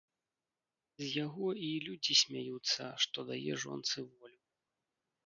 [1.03, 4.39] З яго і людзі смяюцца, што дае жонцы волю.